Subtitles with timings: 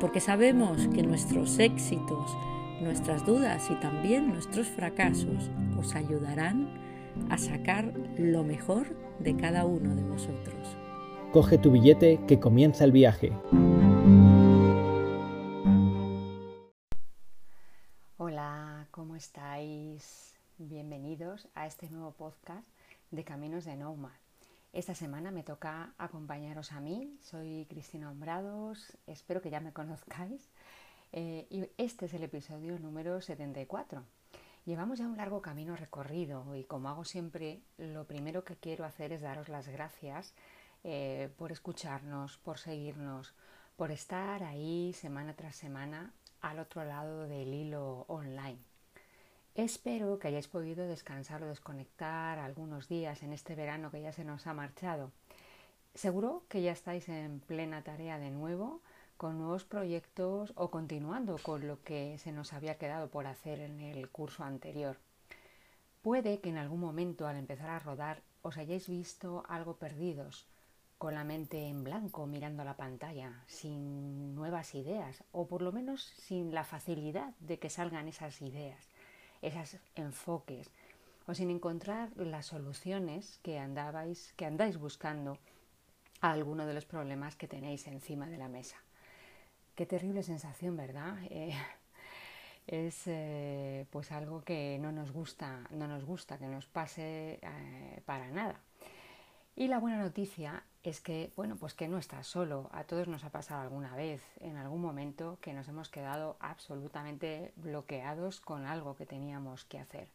[0.00, 2.36] porque sabemos que nuestros éxitos,
[2.80, 6.68] nuestras dudas y también nuestros fracasos os ayudarán
[7.30, 10.76] a sacar lo mejor de cada uno de vosotros.
[11.32, 13.32] Coge tu billete que comienza el viaje.
[18.16, 20.34] Hola, ¿cómo estáis?
[20.58, 22.68] Bienvenidos a este nuevo podcast
[23.10, 24.27] de Caminos de Nomad.
[24.78, 27.18] Esta semana me toca acompañaros a mí.
[27.20, 30.52] Soy Cristina Hombrados, espero que ya me conozcáis.
[31.10, 34.04] Eh, y este es el episodio número 74.
[34.66, 39.12] Llevamos ya un largo camino recorrido y como hago siempre, lo primero que quiero hacer
[39.12, 40.32] es daros las gracias
[40.84, 43.34] eh, por escucharnos, por seguirnos,
[43.74, 48.60] por estar ahí semana tras semana al otro lado del hilo online.
[49.58, 54.24] Espero que hayáis podido descansar o desconectar algunos días en este verano que ya se
[54.24, 55.10] nos ha marchado.
[55.96, 58.82] Seguro que ya estáis en plena tarea de nuevo,
[59.16, 63.80] con nuevos proyectos o continuando con lo que se nos había quedado por hacer en
[63.80, 64.96] el curso anterior.
[66.02, 70.46] Puede que en algún momento al empezar a rodar os hayáis visto algo perdidos,
[70.98, 76.04] con la mente en blanco mirando la pantalla, sin nuevas ideas o por lo menos
[76.04, 78.88] sin la facilidad de que salgan esas ideas
[79.42, 80.70] esos enfoques
[81.26, 85.38] o sin encontrar las soluciones que andabais, que andáis buscando
[86.20, 88.76] a alguno de los problemas que tenéis encima de la mesa.
[89.74, 91.16] Qué terrible sensación, ¿verdad?
[91.30, 91.54] Eh,
[92.66, 98.02] es eh, pues algo que no nos gusta, no nos gusta que nos pase eh,
[98.04, 98.60] para nada.
[99.56, 102.70] Y la buena noticia es que, bueno, pues que no estás solo.
[102.72, 107.52] A todos nos ha pasado alguna vez, en algún momento, que nos hemos quedado absolutamente
[107.56, 110.08] bloqueados con algo que teníamos que hacer.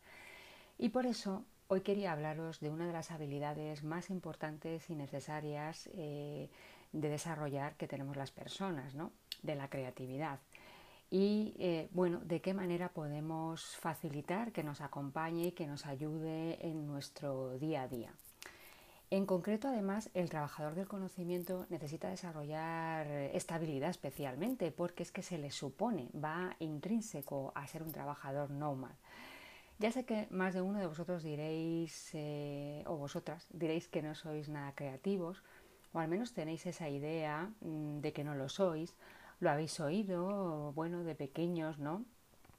[0.77, 5.89] Y por eso hoy quería hablaros de una de las habilidades más importantes y necesarias
[5.93, 6.49] eh,
[6.91, 9.11] de desarrollar que tenemos las personas, ¿no?
[9.41, 10.39] De la creatividad.
[11.11, 16.57] Y eh, bueno, de qué manera podemos facilitar que nos acompañe y que nos ayude
[16.67, 18.13] en nuestro día a día.
[19.13, 25.37] En concreto, además, el trabajador del conocimiento necesita desarrollar estabilidad especialmente porque es que se
[25.37, 28.95] le supone, va intrínseco a ser un trabajador nómada.
[29.77, 34.15] Ya sé que más de uno de vosotros diréis, eh, o vosotras diréis que no
[34.15, 35.43] sois nada creativos,
[35.93, 38.95] o al menos tenéis esa idea mm, de que no lo sois,
[39.39, 42.03] lo habéis oído, bueno, de pequeños, ¿no?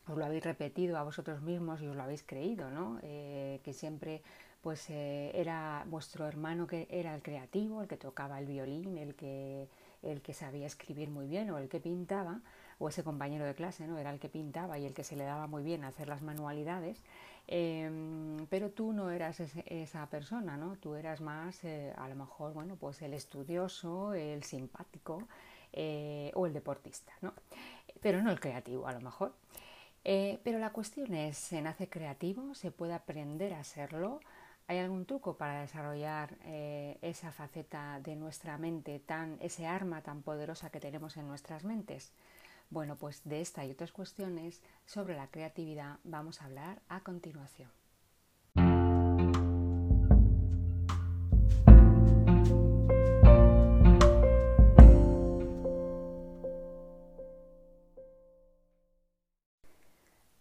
[0.06, 3.00] Os lo habéis repetido a vosotros mismos y os lo habéis creído, ¿no?
[3.02, 4.22] Eh, que siempre
[4.64, 9.14] pues eh, era vuestro hermano que era el creativo, el que tocaba el violín, el
[9.14, 9.68] que,
[10.02, 12.40] el que sabía escribir muy bien o el que pintaba,
[12.78, 13.98] o ese compañero de clase, ¿no?
[13.98, 17.02] Era el que pintaba y el que se le daba muy bien hacer las manualidades,
[17.46, 20.76] em, pero tú no eras esa persona, ¿no?
[20.76, 25.28] Tú eras más, eh, a lo mejor, bueno, pues el estudioso, el simpático
[25.74, 27.34] eh, o el deportista, ¿no?
[28.00, 29.34] Pero no el creativo, a lo mejor.
[30.44, 32.54] pero la cuestión es, ¿se nace creativo?
[32.54, 34.20] ¿Se puede aprender a serlo?
[34.66, 40.22] ¿Hay algún truco para desarrollar eh, esa faceta de nuestra mente, tan, ese arma tan
[40.22, 42.12] poderosa que tenemos en nuestras mentes?
[42.70, 47.70] Bueno, pues de esta y otras cuestiones sobre la creatividad vamos a hablar a continuación.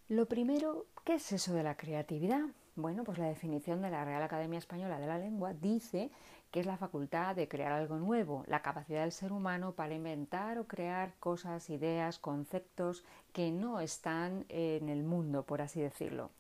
[0.07, 2.45] Lo primero, ¿qué es eso de la creatividad?
[2.75, 6.09] Bueno, pues la definición de la Real Academia Española de la Lengua dice
[6.49, 10.57] que es la facultad de crear algo nuevo, la capacidad del ser humano para inventar
[10.57, 16.31] o crear cosas, ideas, conceptos que no están en el mundo, por así decirlo.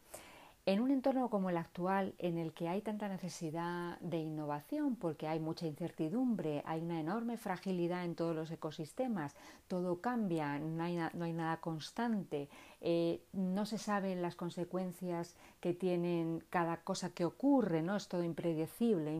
[0.65, 5.27] En un entorno como el actual, en el que hay tanta necesidad de innovación, porque
[5.27, 9.35] hay mucha incertidumbre, hay una enorme fragilidad en todos los ecosistemas,
[9.67, 12.47] todo cambia, no hay, nada constante,
[12.85, 17.95] eh, no se saben las consecuencias que tienen cada cosa que ocurre, ¿no?
[17.95, 19.17] Es todo impredecible,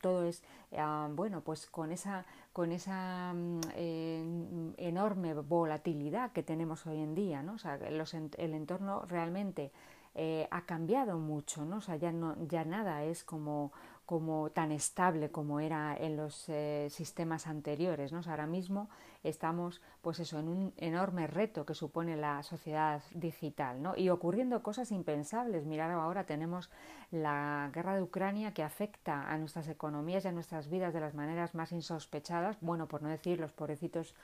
[0.00, 0.44] todo es,
[0.78, 7.42] ah, bueno, pues con esa, con esa mm, enorme volatilidad que tenemos hoy en día,
[7.42, 7.54] ¿no?
[7.54, 9.72] O sea, el entorno realmente
[10.14, 11.78] eh, ha cambiado mucho, ¿no?
[11.78, 13.72] O sea, ya, no, ya nada es como,
[14.06, 18.12] como tan estable como era en los eh, sistemas anteriores.
[18.12, 18.20] ¿no?
[18.26, 18.88] ahora mismo
[19.22, 23.96] estamos pues eso, en un enorme reto que supone la sociedad digital ¿no?
[23.96, 25.64] y ocurriendo cosas impensables.
[25.64, 26.70] Mirar ahora tenemos
[27.10, 31.14] la guerra de Ucrania que afecta a nuestras economías y a nuestras vidas de las
[31.14, 34.14] maneras más insospechadas, bueno, por no decir los pobrecitos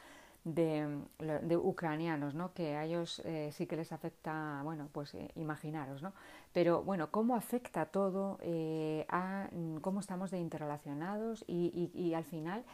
[0.44, 2.52] de, de, ucranianos, ¿no?
[2.54, 6.12] que a ellos eh, sí que les afecta, bueno, pues eh, imaginaros, ¿no?
[6.52, 12.14] Pero bueno, cómo afecta todo eh, a mm, cómo estamos de interrelacionados y, y, y
[12.14, 12.64] al final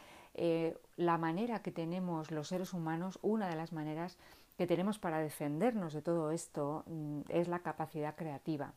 [0.97, 4.17] la manera que tenemos los seres humanos, una de las maneras
[4.57, 8.73] que tenemos para defendernos de todo esto mm, es la capacidad creativa.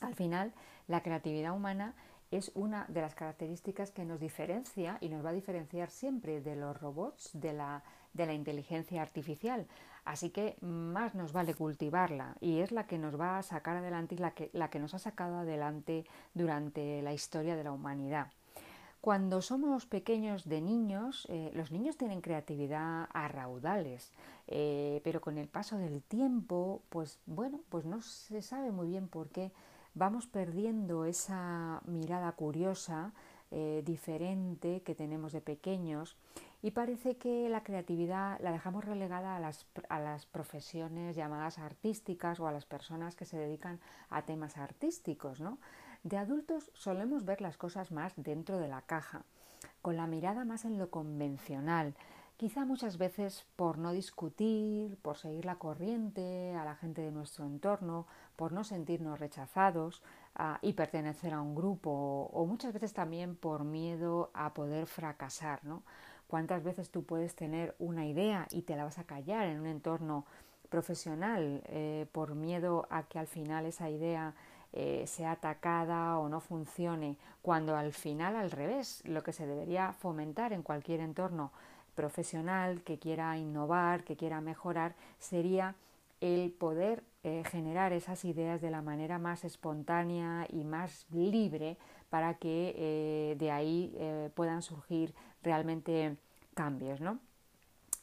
[0.00, 0.52] Al final,
[0.88, 1.94] la creatividad humana
[2.30, 6.56] es una de las características que nos diferencia y nos va a diferenciar siempre de
[6.56, 9.66] los robots, de la de la inteligencia artificial.
[10.04, 14.14] Así que más nos vale cultivarla y es la que nos va a sacar adelante
[14.14, 16.04] y la que, la que nos ha sacado adelante
[16.34, 18.28] durante la historia de la humanidad.
[19.00, 24.12] Cuando somos pequeños de niños, eh, los niños tienen creatividad a raudales,
[24.46, 29.08] eh, pero con el paso del tiempo, pues bueno, pues no se sabe muy bien
[29.08, 29.52] por qué
[29.94, 33.12] vamos perdiendo esa mirada curiosa,
[33.52, 36.16] eh, diferente que tenemos de pequeños
[36.62, 42.38] y parece que la creatividad la dejamos relegada a las, a las profesiones llamadas artísticas
[42.40, 43.80] o a las personas que se dedican
[44.10, 45.40] a temas artísticos.
[45.40, 45.58] ¿no?
[46.02, 49.24] De adultos solemos ver las cosas más dentro de la caja,
[49.82, 51.94] con la mirada más en lo convencional,
[52.36, 57.44] quizá muchas veces por no discutir, por seguir la corriente a la gente de nuestro
[57.44, 60.02] entorno, por no sentirnos rechazados
[60.34, 65.62] ah, y pertenecer a un grupo, o muchas veces también por miedo a poder fracasar,
[65.66, 65.82] ¿no?
[66.30, 69.66] ¿Cuántas veces tú puedes tener una idea y te la vas a callar en un
[69.66, 70.24] entorno
[70.68, 74.34] profesional eh, por miedo a que al final esa idea
[74.72, 79.92] eh, sea atacada o no funcione, cuando al final al revés, lo que se debería
[79.92, 81.50] fomentar en cualquier entorno
[81.96, 85.74] profesional que quiera innovar, que quiera mejorar, sería
[86.20, 91.76] el poder eh, generar esas ideas de la manera más espontánea y más libre
[92.10, 93.96] para que de ahí
[94.34, 96.16] puedan surgir realmente
[96.54, 97.18] cambios, ¿no?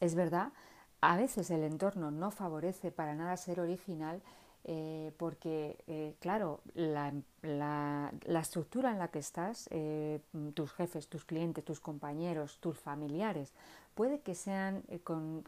[0.00, 0.52] Es verdad,
[1.00, 4.20] a veces el entorno no favorece para nada ser original
[4.64, 7.12] eh, porque, eh, claro, la,
[8.26, 10.20] estructura en la que estás, eh,
[10.54, 13.54] tus jefes, tus clientes, tus compañeros, tus familiares,
[13.94, 14.82] puede que sean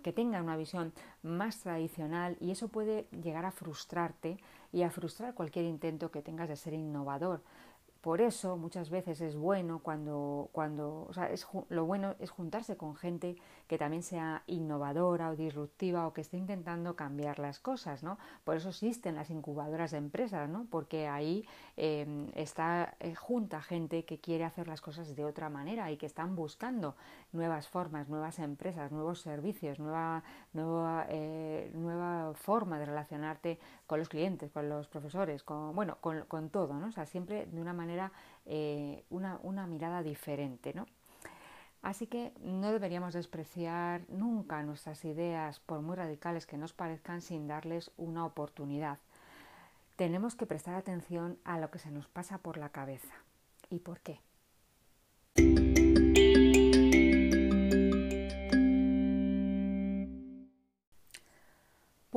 [0.02, 0.92] que tengan una visión
[1.22, 4.38] más tradicional y eso puede llegar a frustrarte
[4.72, 7.42] y a frustrar cualquier intento que tengas de ser innovador.
[8.00, 12.78] Por eso muchas veces es bueno cuando, cuando o sea, es, lo bueno es juntarse
[12.78, 13.36] con gente
[13.66, 18.16] que también sea innovadora o disruptiva o que esté intentando cambiar las cosas, ¿no?
[18.44, 20.66] Por eso existen las incubadoras de empresas, ¿no?
[20.70, 21.44] Porque ahí
[21.76, 26.06] em, está eh, junta gente que quiere hacer las cosas de otra manera y que
[26.06, 26.96] están buscando
[27.32, 30.24] nuevas formas, nuevas empresas, nuevos servicios, nueva,
[30.54, 36.22] nueva, eh, nueva forma de relacionarte con los clientes, con los profesores, con, bueno, con,
[36.26, 36.88] con todo, ¿no?
[36.88, 37.89] O sea, siempre de una manera
[38.46, 40.72] eh, una, mirada diferente.
[40.74, 40.86] ¿no?
[41.82, 47.48] Así que no deberíamos despreciar nunca nuestras ideas, por muy radicales que nos parezcan, sin
[47.48, 48.98] darles una oportunidad.
[49.96, 53.14] Tenemos que prestar atención a lo que se nos pasa por la cabeza.
[53.68, 54.20] ¿Y por qué?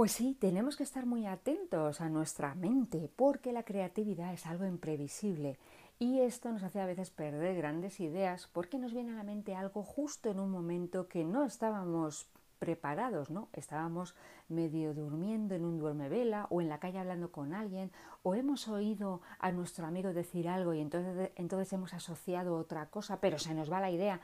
[0.03, 4.65] Pues sí, tenemos que estar muy atentos a nuestra mente porque la creatividad es algo
[4.65, 5.57] imprevisible
[5.98, 9.55] y esto nos hace a veces perder grandes ideas porque nos viene a la mente
[9.55, 12.27] algo justo en un momento que no estábamos
[12.60, 13.48] preparados, ¿no?
[13.53, 14.13] Estábamos
[14.50, 17.89] medio durmiendo en un duermevela o en la calle hablando con alguien
[18.24, 23.22] o hemos oído a nuestro amigo decir algo y entonces, entonces hemos asociado otra cosa,
[23.22, 24.19] pero se nos va la idea.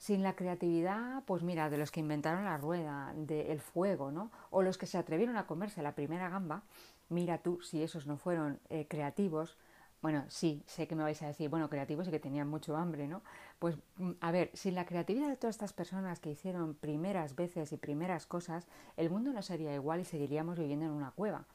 [0.04, 4.32] Sin la creatividad, pues mira, de los que inventaron la rueda, del fuego, ¿no?
[4.50, 6.64] O los que se atrevieron a comerse la primera gamba,
[7.08, 9.58] mira tú si esos no fueron eh, creativos.
[10.02, 13.08] Bueno, sí, sé que me vais a decir, bueno, creativos y que tenían mucho hambre,
[13.08, 13.22] ¿no?
[13.60, 17.72] Pues mm, a ver, sin la creatividad de todas estas personas que hicieron primeras veces
[17.72, 18.68] y primeras cosas,
[18.98, 21.46] el mundo no sería igual y seguiríamos viviendo en una cueva.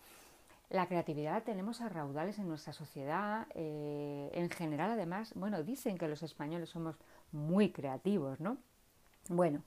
[0.71, 3.47] La creatividad la tenemos a raudales en nuestra sociedad.
[3.55, 6.97] Eh, en general, además, bueno, dicen que los españoles somos
[7.32, 8.58] muy creativos, ¿no?
[9.28, 9.62] Bueno,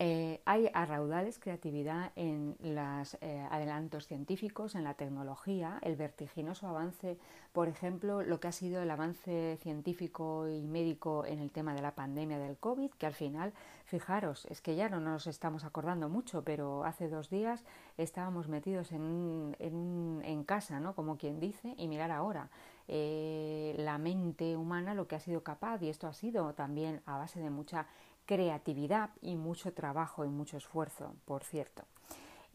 [0.00, 6.66] eh, hay a raudales creatividad en los eh, adelantos científicos, en la tecnología, el vertiginoso
[6.66, 7.16] avance,
[7.52, 11.82] por ejemplo, lo que ha sido el avance científico y médico en el tema de
[11.82, 13.52] la pandemia del COVID, que al final,
[13.84, 17.62] fijaros, es que ya no nos estamos acordando mucho, pero hace dos días
[17.96, 20.96] estábamos metidos en, en, casa, ¿no?
[20.96, 22.50] Como quien dice, y mirar ahora.
[22.86, 27.16] Eh, la mente humana lo que ha sido capaz y esto ha sido también a
[27.16, 27.86] base de mucha
[28.26, 31.84] creatividad y mucho trabajo y mucho esfuerzo, por cierto.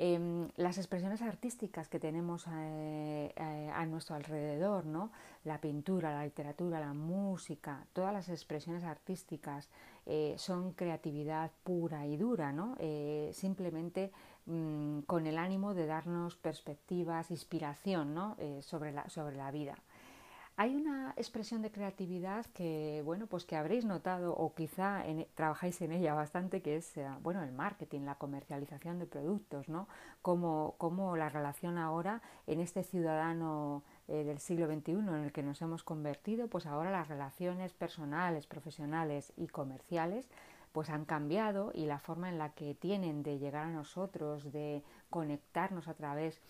[0.01, 5.11] Em, las expresiones artísticas que tenemos eh, eh, a nuestro alrededor, ¿no?
[5.43, 9.69] la pintura, la literatura, la música, todas las expresiones artísticas
[10.37, 12.75] son creatividad pura y dura, ¿no?
[13.31, 14.11] simplemente
[14.47, 18.35] mm, con el ánimo de darnos perspectivas, inspiración ¿no?
[18.61, 19.75] sobre, la, sobre la vida.
[20.61, 25.79] Hay una expresión de creatividad que, bueno, pues que habréis notado o quizá e, trabajáis
[25.79, 29.87] en ella bastante, que es, eh, bueno, el marketing, la comercialización de productos, ¿no?
[30.21, 35.61] Como, la relación ahora en este ciudadano eh, del siglo XXI en el que nos
[35.61, 40.27] hemos convertido, pues ahora las relaciones personales, profesionales y comerciales
[40.73, 44.83] pues han cambiado y la forma en la que tienen de llegar a nosotros, de
[45.09, 46.41] conectarnos a través de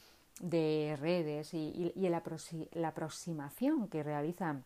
[0.42, 4.66] redes y, la, aproximación que realizan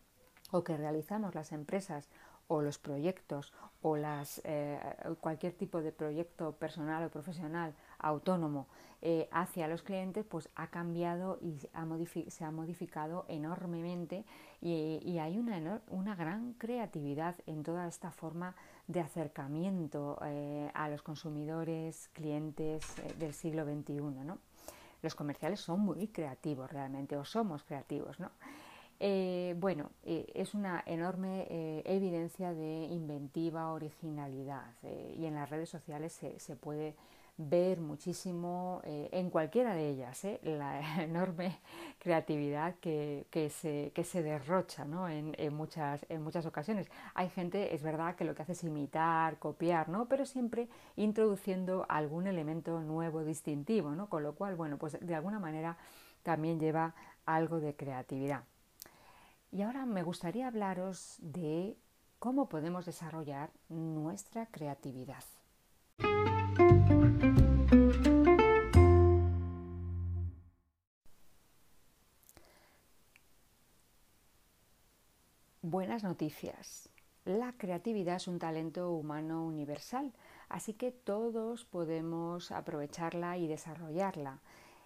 [0.51, 2.09] o que realizamos las empresas
[2.47, 4.79] o los proyectos o las, eh,
[5.21, 8.67] cualquier tipo de proyecto personal o profesional autónomo
[9.01, 11.57] eh, hacia los clientes pues ha cambiado y
[12.29, 14.25] se ha modificado enormemente
[14.61, 18.55] y, hay una, una, gran creatividad en toda esta forma
[18.87, 22.85] de acercamiento eh, a los consumidores clientes
[23.19, 23.93] del siglo XXI.
[24.23, 24.37] ¿no?
[25.03, 28.31] Los comerciales son muy creativos realmente, o somos creativos, ¿no?
[28.99, 34.71] Eh, bueno, eh, es una enorme eh, evidencia de inventiva, originalidad
[35.17, 36.95] y en las redes sociales se, se puede
[37.37, 40.39] ver muchísimo eh, en cualquiera de ellas ¿eh?
[40.43, 41.59] la enorme
[41.99, 45.09] creatividad que, se, que se, derrocha ¿no?
[45.09, 46.89] en, muchas, en muchas ocasiones.
[47.15, 50.07] Hay gente, es verdad, que lo que hace es imitar, copiar, ¿no?
[50.07, 54.09] pero siempre introduciendo algún elemento nuevo, distintivo, ¿no?
[54.09, 55.77] con lo cual, bueno, pues de alguna manera
[56.21, 56.93] también lleva
[57.25, 58.43] algo de creatividad.
[59.51, 61.77] Y ahora me gustaría hablaros de
[62.19, 65.23] cómo podemos desarrollar nuestra creatividad.
[75.73, 76.87] Buenas noticias.
[77.25, 80.13] La creatividad es un talento humano universal,
[80.47, 84.37] así que todos podemos aprovecharla y desarrollarla.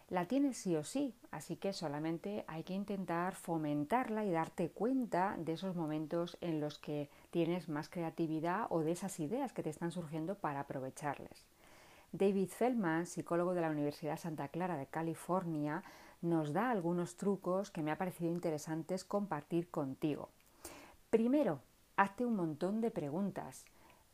[0.07, 5.35] La tienes sí o sí, así que solamente hay que intentar fomentarla y darte cuenta
[5.37, 9.69] de esos momentos en los que tienes más creatividad o de esas ideas que te
[9.69, 11.47] están surgiendo para aprovecharles.
[12.13, 15.83] David Feldman, psicólogo de la Universidad Santa Clara de California,
[16.21, 20.29] nos da algunos trucos que me ha parecido interesantes compartir contigo.
[21.17, 21.63] Primero,
[21.95, 23.65] hazte un montón de preguntas.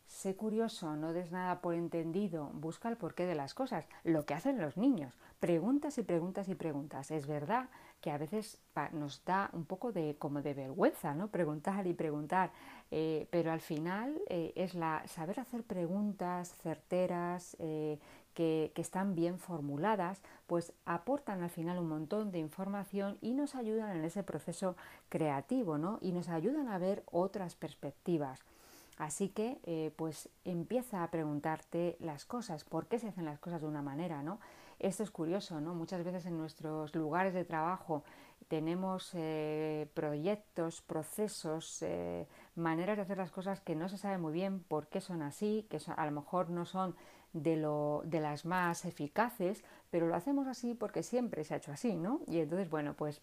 [0.07, 4.33] Sé curioso, no des nada por entendido, busca el porqué de las cosas, lo que
[4.33, 5.19] hacen los niños.
[5.41, 7.11] Preguntas y preguntas y preguntas.
[7.11, 7.67] Es verdad
[7.99, 8.57] que a veces
[8.93, 11.27] nos da un poco de como de vergüenza, ¿no?
[11.27, 12.53] Preguntar y preguntar,
[12.89, 17.99] eh, pero al final eh, es la saber hacer preguntas certeras, eh,
[18.33, 23.95] que, están bien formuladas, pues aportan al final un montón de información y nos ayudan
[23.95, 24.75] en ese proceso
[25.09, 25.99] creativo, ¿no?
[26.01, 28.41] Y nos ayudan a ver otras perspectivas.
[28.97, 33.61] Así que, eh, pues empieza a preguntarte las cosas, por qué se hacen las cosas
[33.61, 34.39] de una manera, ¿no?
[34.79, 35.73] Esto es curioso, ¿no?
[35.73, 38.03] Muchas veces en nuestros lugares de trabajo
[38.47, 44.33] tenemos eh, proyectos, procesos, eh, maneras de hacer las cosas que no se sabe muy
[44.33, 46.95] bien por qué son así, que a lo mejor no son
[47.33, 51.71] de, lo, de las más eficaces, pero lo hacemos así porque siempre se ha hecho
[51.71, 52.21] así, ¿no?
[52.27, 53.21] Y entonces, bueno, pues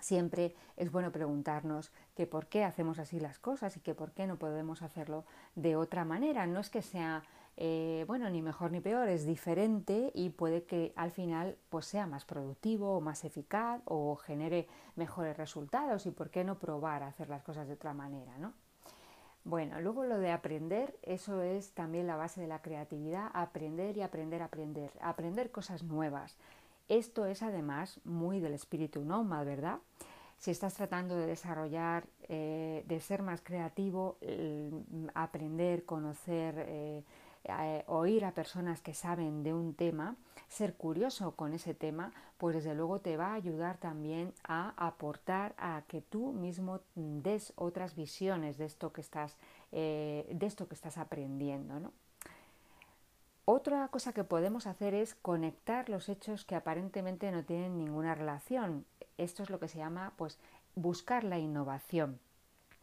[0.00, 4.26] siempre es bueno preguntarnos que por qué hacemos así las cosas y que por qué
[4.26, 6.46] no podemos hacerlo de otra manera.
[6.46, 7.22] No es que sea
[7.56, 12.06] eh, bueno ni mejor ni peor, es diferente y puede que al final pues sea
[12.06, 17.08] más productivo o más eficaz o genere mejores resultados y por qué no probar a
[17.08, 18.52] hacer las cosas de otra manera, ¿no?
[19.48, 24.02] Bueno, luego lo de aprender, eso es también la base de la creatividad, aprender y
[24.02, 26.36] aprender, aprender, aprender cosas nuevas.
[26.90, 29.78] Esto es además muy del espíritu nómada, ¿verdad?
[30.36, 34.18] Si estás tratando de desarrollar, eh, de ser más creativo,
[35.14, 37.04] aprender, conocer, eh,
[37.44, 40.16] eh, oír a personas que saben de un tema,
[40.48, 45.54] ser curioso con ese tema, pues desde luego te va a ayudar también a aportar
[45.58, 49.36] a que tú mismo des otras visiones de esto que estás,
[49.70, 51.80] de esto que estás aprendiendo.
[51.80, 51.92] ¿no?
[53.50, 58.84] Otra cosa que podemos hacer es conectar los hechos que aparentemente no tienen ninguna relación.
[59.16, 60.38] Esto es lo que se llama pues
[60.74, 62.20] buscar la innovación.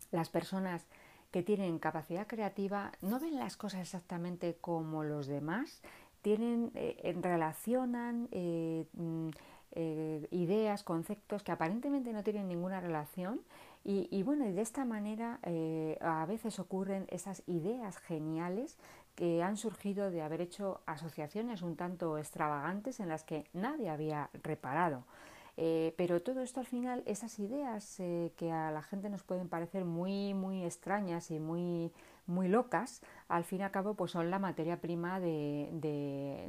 [0.10, 0.88] Las personas
[1.36, 5.82] que tienen capacidad creativa no ven las cosas exactamente como los demás,
[6.22, 9.30] tienen, eh, relacionan eh, mm,
[9.74, 13.42] eh, ideas, conceptos que aparentemente no tienen ninguna relación
[13.84, 15.40] y, bueno, y de esta manera
[16.02, 18.78] a veces ocurren esas ideas geniales
[19.16, 24.30] que han surgido de haber hecho asociaciones un tanto extravagantes en las que nadie había
[24.42, 25.04] reparado.
[25.58, 29.48] Eh, pero todo esto al final, esas ideas eh, que a la gente nos pueden
[29.48, 31.94] parecer muy, muy extrañas y muy,
[32.28, 35.70] muy locas, al fin y al cabo pues son la materia prima de,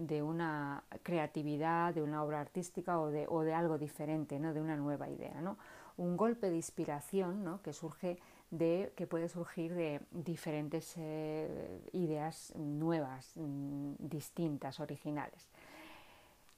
[0.00, 4.54] de, una creatividad, de una obra artística o de, o de algo diferente, ¿no?
[4.54, 5.40] de una nueva idea.
[5.40, 5.56] ¿no?
[5.96, 7.62] Un golpe de inspiración ¿no?
[7.62, 8.18] que surge
[8.50, 15.48] de que puede surgir de diferentes eh, ideas nuevas, mm, distintas, originales.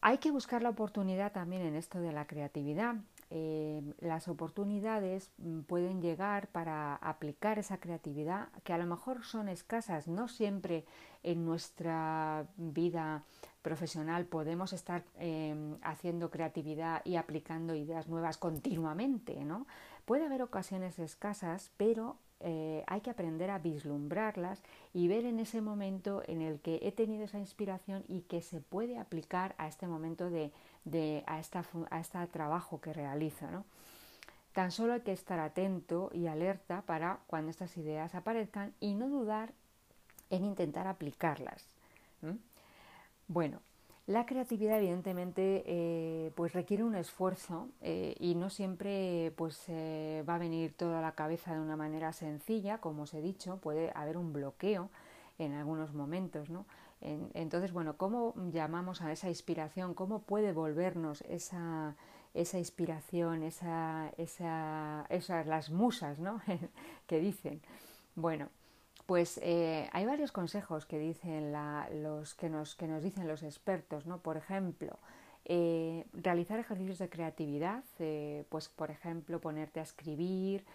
[0.01, 2.97] Hay que buscar la oportunidad también en esto de la creatividad.
[3.31, 9.49] Eh, las oportunidades mm, pueden llegar para aplicar esa creatividad que a lo mejor son
[9.49, 10.87] escasas, no siempre
[11.23, 13.25] en nuestra vida
[13.61, 19.67] profesional podemos estar em, haciendo creatividad y aplicando ideas nuevas continuamente, ¿no?
[20.07, 24.63] Puede haber ocasiones escasas, pero eh, hay que aprender a vislumbrarlas
[24.95, 28.61] y ver en ese momento en el que he tenido esa inspiración y que se
[28.61, 30.53] puede aplicar a este momento de,
[31.27, 33.65] a, esta, a este trabajo que realizo.
[34.53, 39.09] Tan solo hay que estar atento y alerta para cuando estas ideas aparezcan y no
[39.09, 39.53] dudar
[40.31, 41.65] en intentar aplicarlas.
[43.29, 43.61] Bueno,
[44.09, 50.37] la creatividad evidentemente eh, pues requiere un esfuerzo eh, y no siempre pues eh, va
[50.37, 54.17] a venir toda la cabeza de una manera sencilla, como os he dicho, puede haber
[54.17, 54.89] un bloqueo
[55.39, 56.65] en algunos momentos, ¿no?
[57.01, 59.95] entonces, bueno, ¿cómo llamamos a esa inspiración?
[59.95, 61.95] ¿Cómo puede volvernos esa,
[62.35, 66.41] esa inspiración, esa, esa, esas las musas, ¿no?
[67.07, 67.63] que dicen?
[68.17, 68.49] Bueno,
[69.09, 71.51] pues eh, hay varios consejos que dicen
[72.03, 74.19] los que nos, que nos dicen los expertos, ¿no?
[74.19, 74.99] Por ejemplo,
[75.47, 80.67] eh, realizar ejercicios de creatividad, eh, pues por ejemplo ponerte a escribir,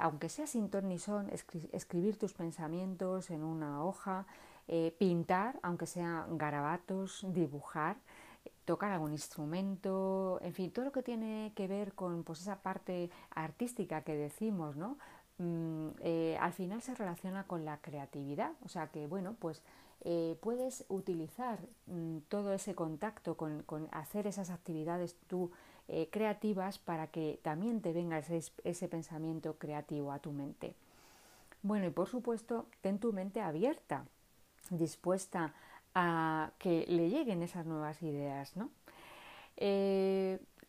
[0.00, 4.26] aunque sea sin ton ni son, escribir tus pensamientos en una hoja,
[4.98, 7.96] pintar, aunque sean garabatos, dibujar,
[8.64, 13.10] tocar algún instrumento, en fin, todo lo que tiene que ver con pues, esa parte
[13.30, 14.98] artística que decimos, ¿no?
[15.38, 18.52] Mm, eh, al final se relaciona con la creatividad.
[18.64, 19.62] O sea que, bueno, pues
[20.02, 25.50] eh, puedes utilizar mm, todo ese contacto con, hacer esas actividades tú
[25.88, 30.74] eh, creativas para que también te venga ese, ese, pensamiento creativo a tu mente.
[31.62, 34.04] Bueno, y por supuesto, ten tu mente abierta,
[34.70, 35.54] dispuesta
[35.94, 38.70] a que le lleguen esas nuevas ideas, ¿no?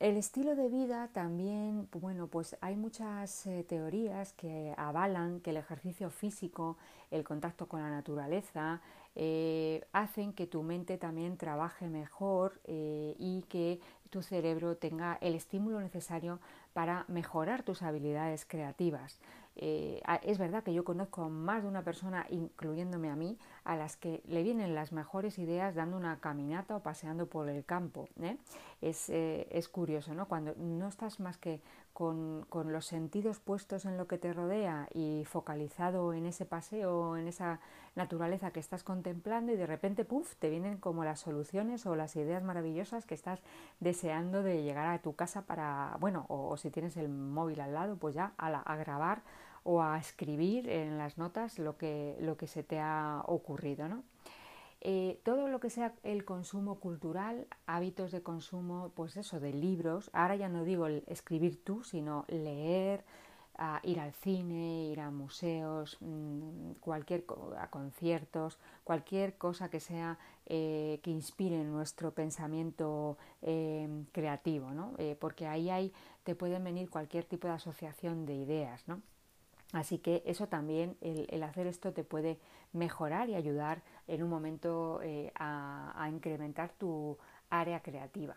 [0.04, 5.56] El estilo de vida también, bueno, pues hay muchas eh, teorías que avalan que el
[5.56, 6.76] ejercicio físico,
[7.10, 8.82] el contacto con la naturaleza,
[9.16, 15.36] eh, hacen que tu mente también trabaje mejor eh, y que tu cerebro tenga el
[15.36, 16.42] estímulo necesario
[16.74, 19.22] para mejorar tus habilidades creativas.
[19.56, 23.98] Eh, es verdad que yo conozco más de una persona, incluyéndome a mí, a las
[23.98, 28.08] que le vienen las mejores ideas dando una caminata o paseando por el campo.
[28.22, 28.38] ¿eh?
[28.82, 30.28] Es, eh, es, curioso, ¿no?
[30.28, 31.62] Cuando no estás más que
[31.94, 37.16] con, con, los sentidos puestos en lo que te rodea y focalizado en ese paseo,
[37.18, 37.60] en esa
[37.96, 42.16] naturaleza que estás contemplando y de repente, puff, te vienen como las soluciones o las
[42.16, 43.42] ideas maravillosas que estás
[43.80, 47.96] deseando de llegar a tu casa para, bueno, o, si tienes el móvil al lado,
[47.98, 49.22] pues ya a, a grabar
[49.64, 53.88] o a escribir en las notas lo que, lo que se te ha ocurrido.
[53.88, 54.04] ¿no?
[54.86, 60.10] Eh, todo lo que sea el consumo cultural, hábitos de consumo, pues eso, de libros,
[60.12, 63.06] ahora ya no digo escribir tú, sino leer,
[63.84, 67.24] ir al cine, ir a museos, mm, cualquier
[67.58, 70.18] a conciertos, cualquier cosa que sea
[70.48, 74.96] eh, que inspire nuestro pensamiento eh, creativo, ¿no?
[75.20, 75.94] porque ahí hay,
[76.24, 79.02] te pueden venir cualquier tipo de asociación de ideas, ¿no?
[79.74, 82.38] Así que eso también, el, hacer esto te puede
[82.74, 87.18] mejorar y ayudar en un momento eh, a, incrementar tu
[87.50, 88.36] área creativa.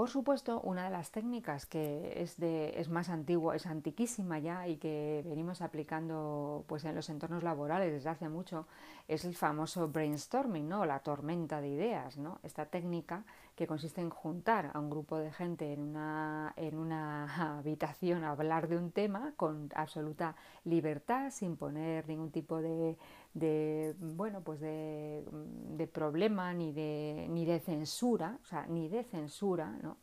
[0.00, 4.66] Por supuesto, una de las técnicas que es, de, es más antigua, es antiquísima ya
[4.66, 8.66] y que venimos aplicando pues, en los entornos laborales desde hace mucho,
[9.08, 10.86] es el famoso brainstorming, ¿no?
[10.86, 12.16] la tormenta de ideas.
[12.16, 12.38] ¿no?
[12.42, 17.58] Esta técnica que consiste en juntar a un grupo de gente en una, en una
[17.58, 20.34] habitación a hablar de un tema con absoluta
[20.64, 22.96] libertad, sin poner ningún tipo de,
[23.34, 25.24] de bueno pues de,
[25.76, 29.98] de, problema ni de ni de censura o sea ni de censura ¿no?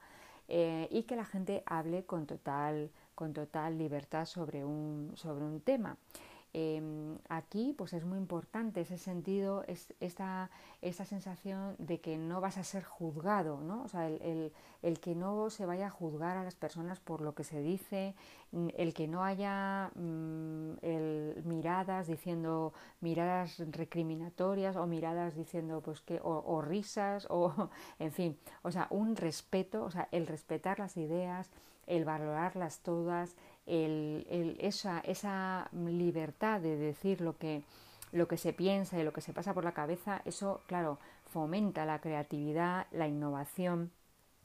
[0.47, 5.59] Eh, y que la gente hable con total con total libertad sobre un sobre un
[5.59, 5.97] tema
[6.53, 10.49] Em, aquí pues es muy importante ese sentido, es esta,
[10.81, 13.83] esta, sensación de que no vas a ser juzgado, ¿no?
[13.83, 17.35] O sea, el, el, que no se vaya a juzgar a las personas por lo
[17.35, 18.15] que se dice,
[18.53, 26.19] el que no haya mm, el, miradas diciendo miradas recriminatorias o miradas diciendo pues que
[26.23, 30.97] o, o risas o en fin, o sea, un respeto, o sea, el respetar las
[30.97, 31.51] ideas,
[31.87, 33.35] el valorarlas todas,
[33.67, 37.63] el, esa, libertad de decir lo que,
[38.37, 42.87] se piensa y lo que se pasa por la cabeza, eso, claro, fomenta la creatividad,
[42.91, 43.91] la innovación.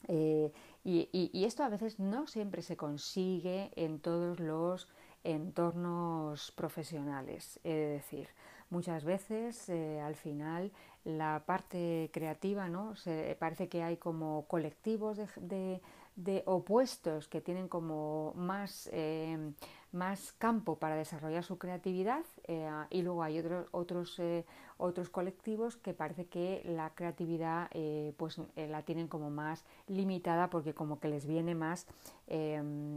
[0.08, 0.52] Eh,
[0.84, 4.88] y, esto a veces no siempre se consigue en todos los
[5.22, 7.60] entornos profesionales.
[7.62, 8.28] Es decir,
[8.70, 10.72] muchas veces eh, al final
[11.04, 12.96] la parte creativa, ¿no?
[12.96, 15.80] Se, parece que hay como colectivos de de
[16.46, 19.52] opuestos que tienen como más, eh,
[19.92, 24.44] más campo para desarrollar su creatividad eh, y luego hay otros, otros, eh,
[24.78, 27.70] otros colectivos que parece que la creatividad
[28.16, 31.86] pues la tienen como más limitada porque como que les viene más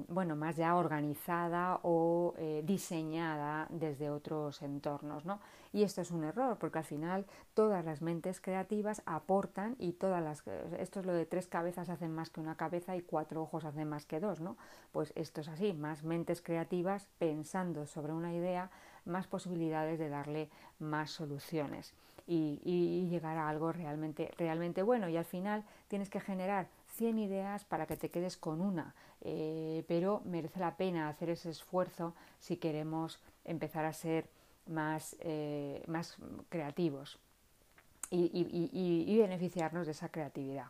[0.08, 5.40] bueno más ya organizada o diseñada desde otros entornos ¿no?
[5.76, 10.24] Y esto es un error, porque al final todas las mentes creativas aportan y todas
[10.24, 10.42] las...
[10.80, 13.90] Esto es lo de tres cabezas hacen más que una cabeza y cuatro ojos hacen
[13.90, 14.56] más que dos, ¿no?
[14.94, 16.85] Pues esto es así, más mentes creativas
[17.18, 18.70] pensando sobre una idea,
[19.06, 21.94] más posibilidades de darle más soluciones.
[22.28, 25.08] Y, llegar a algo realmente, realmente bueno.
[25.10, 29.84] Y al final tienes que generar 100 ideas para que te quedes con una, eh,
[29.88, 34.28] pero merece la pena hacer ese esfuerzo si queremos empezar a ser
[34.66, 36.18] más, eh, más
[36.50, 37.20] creativos
[38.10, 40.68] y, beneficiarnos de esa creatividad.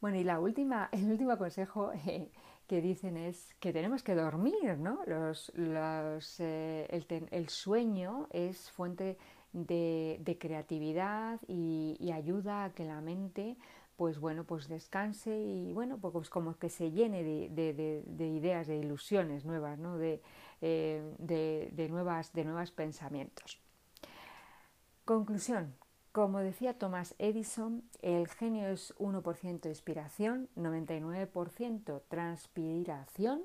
[0.00, 2.30] Bueno, y la última, el último consejo eh,
[2.66, 5.00] que dicen es que tenemos que dormir, ¿no?
[5.06, 9.16] Los, los, eh, el, el, sueño es fuente
[9.52, 13.56] de, de creatividad y, ayuda a que la mente
[13.96, 18.66] pues bueno, pues descanse y bueno, pues como que se llene de, de, de ideas,
[18.66, 19.96] de ilusiones nuevas, ¿no?
[19.96, 20.20] De,
[20.60, 21.02] eh,
[21.90, 23.58] nuevas, de nuevos pensamientos.
[25.06, 25.74] Conclusión.
[26.16, 33.42] Como decía Thomas Edison, el genio es 1% inspiración, 99% transpiración,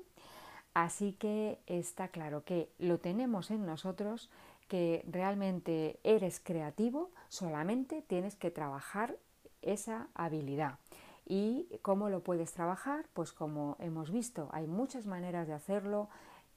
[0.72, 4.30] así que está claro que lo tenemos en nosotros,
[4.68, 9.18] que realmente eres creativo, solamente tienes que trabajar
[9.60, 10.78] esa habilidad.
[11.26, 13.04] ¿Y cómo lo puedes trabajar?
[13.12, 16.08] Pues como hemos visto, hay muchas maneras de hacerlo,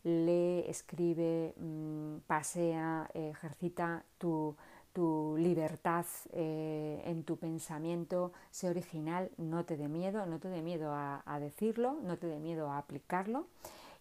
[0.06, 4.56] lee, escribe, mm, pasea, ejercita tu,
[5.38, 10.94] libertad eh, en tu pensamiento, sé original, no te dé miedo, no te dé miedo
[10.94, 13.48] a, decirlo, no te dé miedo a aplicarlo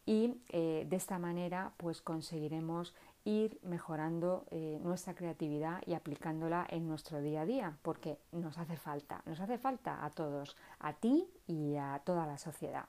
[0.06, 6.86] y eh, de esta manera pues conseguiremos ir mejorando eh, nuestra creatividad y aplicándola en
[6.86, 11.26] nuestro día a día porque nos hace falta, nos hace falta a todos, a ti
[11.46, 12.86] y a toda la sociedad.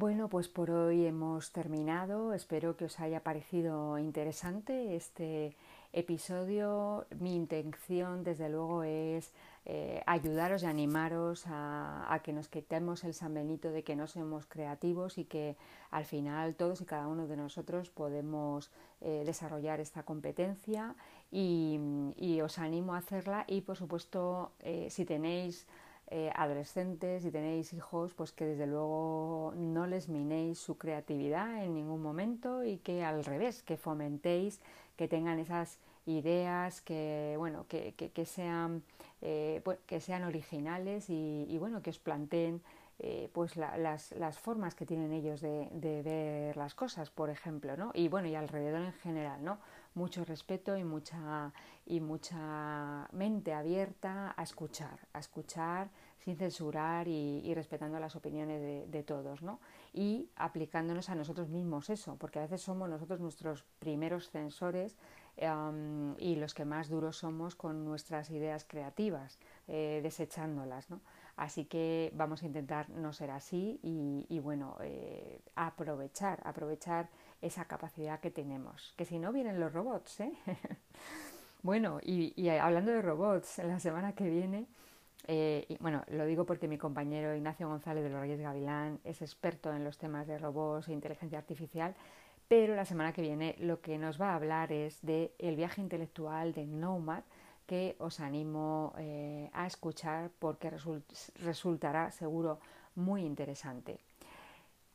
[0.00, 2.32] Bueno, pues por hoy hemos terminado.
[2.32, 5.54] Espero que os haya parecido interesante este
[5.92, 7.04] episodio.
[7.18, 9.30] Mi intención, desde luego, es
[9.66, 14.46] eh, ayudaros y animaros a, que nos quitemos el San Benito de que no somos
[14.46, 15.58] creativos y que
[15.90, 18.70] al final todos y cada uno de nosotros podemos
[19.02, 20.94] eh, desarrollar esta competencia
[21.30, 21.78] y,
[22.42, 25.66] os animo a hacerla y, por supuesto, eh, si tenéis
[26.12, 31.74] eh, adolescentes y tenéis hijos, pues que desde luego no les minéis su creatividad en
[31.74, 34.60] ningún momento y que al revés, que fomentéis
[34.96, 38.82] que tengan esas ideas que bueno que, que, sean
[39.22, 42.60] eh, pues, que sean originales y, bueno que os planteen
[42.98, 47.76] eh, pues las, las, formas que tienen ellos de, de, ver las cosas por ejemplo
[47.76, 49.58] no y bueno y alrededor en general no
[49.94, 51.52] mucho respeto y mucha,
[51.86, 59.02] y mucha mente abierta a escuchar, a escuchar sin censurar y, respetando las opiniones de,
[59.02, 59.58] todos, ¿no?
[59.92, 64.96] Y aplicándonos a nosotros mismos eso, porque a veces somos nosotros nuestros primeros censores
[66.18, 71.00] y los que más duros somos con nuestras ideas creativas, eh, desechándolas, ¿no?
[71.36, 77.08] Así que vamos a intentar no ser así y, bueno, eh, aprovechar, aprovechar
[77.42, 78.94] esa capacidad que tenemos.
[78.96, 80.32] Que si no vienen los robots, ¿eh?
[81.62, 84.66] bueno, y, hablando de robots, la semana que viene,
[85.26, 89.22] eh, y, bueno, lo digo porque mi compañero Ignacio González de los Reyes Gavilán es
[89.22, 91.94] experto en los temas de robots e inteligencia artificial,
[92.48, 95.80] pero la semana que viene lo que nos va a hablar es de el viaje
[95.80, 97.22] intelectual de Nomad,
[97.66, 100.72] que os animo eh, a escuchar porque
[101.36, 102.58] resultará seguro
[102.96, 104.00] muy interesante.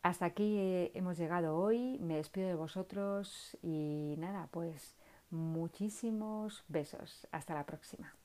[0.05, 0.55] Hasta aquí
[0.93, 4.95] hemos llegado hoy, me despido de vosotros y nada, pues
[5.31, 7.27] muchísimos besos.
[7.31, 8.15] Hasta la próxima.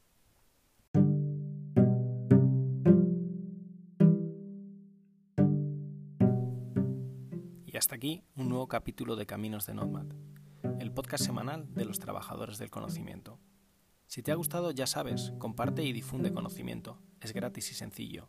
[7.65, 10.09] Y hasta aquí un nuevo capítulo de Caminos de Nomad,
[10.81, 13.39] el podcast semanal de los trabajadores del conocimiento.
[14.07, 17.01] Si te ha gustado, ya sabes, comparte y difunde conocimiento.
[17.23, 18.29] Es gratis y sencillo.